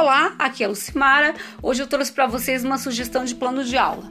Olá, 0.00 0.34
aqui 0.38 0.62
é 0.62 0.66
a 0.66 0.70
Lucimara. 0.70 1.34
Hoje 1.62 1.82
eu 1.82 1.86
trouxe 1.86 2.10
para 2.10 2.26
vocês 2.26 2.64
uma 2.64 2.78
sugestão 2.78 3.22
de 3.22 3.34
plano 3.34 3.62
de 3.62 3.76
aula. 3.76 4.10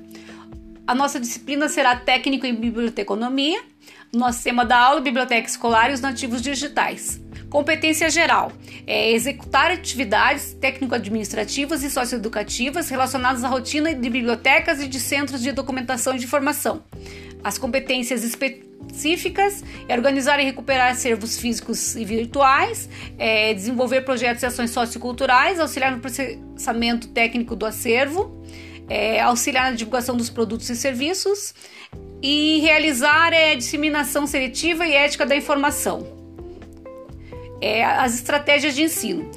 A 0.85 0.93
nossa 0.93 1.19
disciplina 1.19 1.67
será 1.67 1.95
técnico 1.95 2.45
em 2.45 2.53
biblioteconomia. 2.53 3.59
Nosso 4.13 4.43
tema 4.43 4.63
da 4.63 4.77
aula 4.77 5.01
biblioteca 5.01 5.47
escolar 5.47 5.89
e 5.89 5.95
os 5.95 5.99
nativos 5.99 6.43
digitais. 6.43 7.19
Competência 7.49 8.07
geral 8.07 8.51
é 8.85 9.11
executar 9.13 9.71
atividades 9.71 10.53
técnico-administrativas 10.61 11.81
e 11.81 11.89
socioeducativas 11.89 12.87
relacionadas 12.87 13.43
à 13.43 13.47
rotina 13.47 13.91
de 13.91 14.11
bibliotecas 14.11 14.79
e 14.79 14.87
de 14.87 14.99
centros 14.99 15.41
de 15.41 15.51
documentação 15.51 16.13
e 16.13 16.19
de 16.19 16.25
informação. 16.25 16.83
As 17.43 17.57
competências 17.57 18.23
específicas 18.23 19.63
organizar 19.89 20.39
e 20.39 20.43
recuperar 20.43 20.91
acervos 20.91 21.37
físicos 21.37 21.95
e 21.95 22.03
virtuais, 22.05 22.89
é 23.17 23.53
desenvolver 23.53 24.01
projetos 24.01 24.43
e 24.43 24.45
ações 24.45 24.71
socioculturais, 24.71 25.59
auxiliar 25.59 25.91
no 25.91 25.99
processamento 25.99 27.07
técnico 27.09 27.55
do 27.55 27.65
acervo, 27.65 28.43
é 28.87 29.21
auxiliar 29.21 29.71
na 29.71 29.77
divulgação 29.77 30.17
dos 30.17 30.29
produtos 30.29 30.69
e 30.69 30.75
serviços 30.75 31.53
e 32.21 32.59
realizar 32.59 33.31
é, 33.31 33.55
disseminação 33.55 34.25
seletiva 34.25 34.85
e 34.85 34.93
ética 34.93 35.25
da 35.25 35.35
informação. 35.35 36.17
É, 37.61 37.83
as 37.83 38.15
estratégias 38.15 38.73
de 38.73 38.83
ensino 38.83 39.29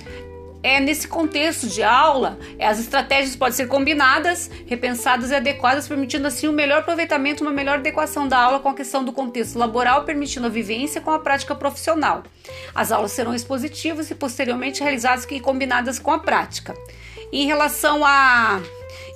é 0.62 0.78
nesse 0.78 1.08
contexto 1.08 1.66
de 1.66 1.82
aula, 1.82 2.38
é, 2.58 2.66
as 2.66 2.78
estratégias 2.78 3.34
podem 3.34 3.54
ser 3.54 3.66
combinadas, 3.66 4.50
repensadas 4.66 5.30
e 5.30 5.34
adequadas, 5.34 5.88
permitindo 5.88 6.26
assim 6.26 6.46
um 6.46 6.52
melhor 6.52 6.80
aproveitamento, 6.80 7.42
uma 7.42 7.52
melhor 7.52 7.78
adequação 7.78 8.28
da 8.28 8.38
aula 8.38 8.60
com 8.60 8.68
a 8.68 8.74
questão 8.74 9.04
do 9.04 9.12
contexto 9.12 9.58
laboral, 9.58 10.04
permitindo 10.04 10.46
a 10.46 10.50
vivência 10.50 11.00
com 11.00 11.10
a 11.10 11.18
prática 11.18 11.54
profissional. 11.54 12.22
As 12.74 12.92
aulas 12.92 13.12
serão 13.12 13.34
expositivas 13.34 14.10
e 14.10 14.14
posteriormente 14.14 14.82
realizadas 14.82 15.26
e 15.28 15.40
combinadas 15.40 15.98
com 15.98 16.12
a 16.12 16.18
prática. 16.18 16.74
Em 17.32 17.46
relação 17.46 18.04
a 18.04 18.60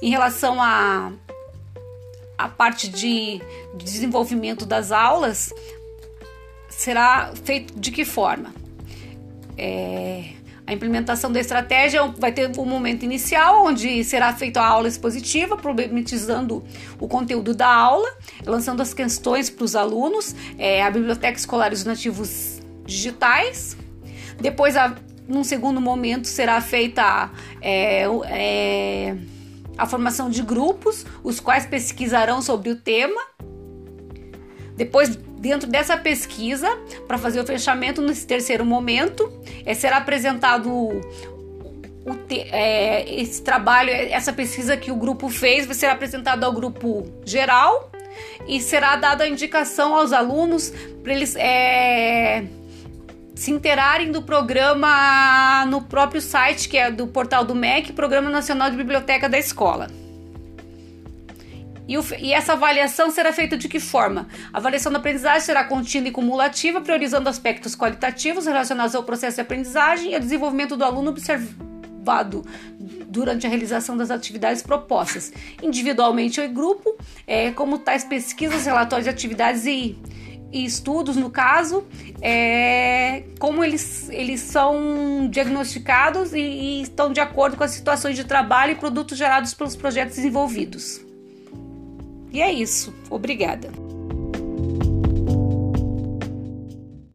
em 0.02 0.10
relação 0.10 0.60
a 0.60 1.12
a 2.36 2.48
parte 2.48 2.88
de, 2.88 3.40
de 3.74 3.84
desenvolvimento 3.84 4.66
das 4.66 4.92
aulas 4.92 5.52
será 6.68 7.32
feito 7.44 7.78
de 7.78 7.90
que 7.90 8.04
forma? 8.04 8.52
É, 9.56 9.95
a 10.66 10.72
implementação 10.72 11.30
da 11.30 11.38
estratégia 11.38 12.02
vai 12.18 12.32
ter 12.32 12.50
um 12.58 12.64
momento 12.64 13.04
inicial, 13.04 13.64
onde 13.66 14.02
será 14.02 14.32
feita 14.32 14.60
a 14.60 14.66
aula 14.66 14.88
expositiva, 14.88 15.56
problematizando 15.56 16.64
o 16.98 17.06
conteúdo 17.06 17.54
da 17.54 17.68
aula, 17.68 18.08
lançando 18.44 18.82
as 18.82 18.92
questões 18.92 19.48
para 19.48 19.64
os 19.64 19.76
alunos, 19.76 20.34
é, 20.58 20.82
a 20.82 20.90
biblioteca 20.90 21.38
escolar 21.38 21.70
e 21.70 21.74
os 21.74 21.84
nativos 21.84 22.60
digitais. 22.84 23.76
Depois, 24.40 24.76
a, 24.76 24.94
num 25.28 25.44
segundo 25.44 25.80
momento, 25.80 26.26
será 26.26 26.60
feita 26.60 27.30
é, 27.60 28.04
é, 28.26 29.16
a 29.78 29.86
formação 29.86 30.28
de 30.28 30.42
grupos, 30.42 31.06
os 31.22 31.38
quais 31.38 31.64
pesquisarão 31.64 32.42
sobre 32.42 32.70
o 32.70 32.76
tema. 32.76 33.20
Depois 34.76 35.16
Dentro 35.38 35.68
dessa 35.68 35.96
pesquisa, 35.96 36.68
para 37.06 37.18
fazer 37.18 37.40
o 37.40 37.46
fechamento 37.46 38.00
nesse 38.00 38.26
terceiro 38.26 38.64
momento, 38.64 39.30
é, 39.66 39.74
será 39.74 39.98
apresentado 39.98 40.68
o, 40.72 41.00
é, 42.30 43.20
esse 43.20 43.42
trabalho, 43.42 43.90
essa 43.90 44.32
pesquisa 44.32 44.76
que 44.76 44.90
o 44.90 44.96
grupo 44.96 45.28
fez, 45.28 45.66
vai 45.66 45.74
ser 45.74 45.86
apresentado 45.86 46.42
ao 46.42 46.52
grupo 46.52 47.06
geral 47.24 47.90
e 48.48 48.60
será 48.62 48.96
dada 48.96 49.24
a 49.24 49.28
indicação 49.28 49.94
aos 49.94 50.10
alunos 50.12 50.72
para 51.02 51.12
eles 51.12 51.36
é, 51.36 52.46
se 53.34 53.50
interarem 53.50 54.10
do 54.10 54.22
programa 54.22 55.66
no 55.66 55.82
próprio 55.82 56.22
site, 56.22 56.66
que 56.66 56.78
é 56.78 56.90
do 56.90 57.06
portal 57.06 57.44
do 57.44 57.54
MEC, 57.54 57.92
Programa 57.92 58.30
Nacional 58.30 58.70
de 58.70 58.76
Biblioteca 58.76 59.28
da 59.28 59.38
Escola. 59.38 59.88
E, 61.88 61.96
o, 61.96 62.04
e, 62.18 62.32
essa 62.32 62.54
avaliação 62.54 63.10
será 63.10 63.32
feita 63.32 63.56
de 63.56 63.68
que 63.68 63.78
forma? 63.78 64.26
A 64.52 64.58
avaliação 64.58 64.90
da 64.90 64.98
aprendizagem 64.98 65.40
será 65.40 65.64
contínua 65.64 66.08
e 66.08 66.12
cumulativa, 66.12 66.80
priorizando 66.80 67.28
aspectos 67.28 67.76
qualitativos 67.76 68.46
relacionados 68.46 68.94
ao 68.94 69.04
processo 69.04 69.36
de 69.36 69.42
aprendizagem 69.42 70.10
e 70.10 70.14
ao 70.14 70.20
desenvolvimento 70.20 70.76
do 70.76 70.84
aluno 70.84 71.10
observado 71.10 72.44
durante 73.06 73.46
a 73.46 73.48
realização 73.48 73.96
das 73.96 74.10
atividades 74.10 74.62
propostas, 74.62 75.32
individualmente 75.62 76.40
ou 76.40 76.46
em 76.46 76.52
grupo, 76.52 76.96
é, 77.26 77.50
como 77.52 77.78
tais 77.78 78.04
pesquisas, 78.04 78.66
relatórios 78.66 79.04
de 79.04 79.10
atividades 79.10 79.64
e, 79.64 79.96
e 80.52 80.64
estudos, 80.64 81.16
no 81.16 81.30
caso, 81.30 81.86
é, 82.20 83.24
como 83.38 83.64
eles, 83.64 84.08
eles 84.10 84.40
são 84.40 85.28
diagnosticados 85.30 86.32
e, 86.32 86.40
e 86.40 86.82
estão 86.82 87.12
de 87.12 87.20
acordo 87.20 87.56
com 87.56 87.64
as 87.64 87.70
situações 87.70 88.16
de 88.16 88.24
trabalho 88.24 88.72
e 88.72 88.74
produtos 88.74 89.16
gerados 89.16 89.54
pelos 89.54 89.76
projetos 89.76 90.16
desenvolvidos. 90.16 91.05
E 92.36 92.42
é 92.42 92.52
isso. 92.52 92.92
Obrigada. 93.08 93.70